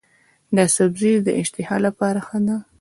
[0.55, 2.57] دا سبزی د اشتها لپاره ښه دی.